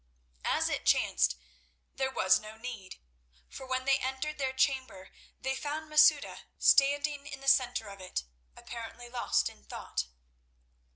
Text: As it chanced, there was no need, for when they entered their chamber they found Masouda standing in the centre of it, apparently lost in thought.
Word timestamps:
As 0.45 0.67
it 0.67 0.83
chanced, 0.87 1.35
there 1.93 2.09
was 2.09 2.39
no 2.39 2.57
need, 2.57 2.99
for 3.51 3.67
when 3.67 3.85
they 3.85 3.99
entered 3.99 4.39
their 4.39 4.51
chamber 4.51 5.11
they 5.39 5.53
found 5.53 5.91
Masouda 5.91 6.39
standing 6.57 7.27
in 7.27 7.39
the 7.41 7.47
centre 7.47 7.87
of 7.87 8.01
it, 8.01 8.23
apparently 8.57 9.09
lost 9.09 9.47
in 9.47 9.63
thought. 9.63 10.05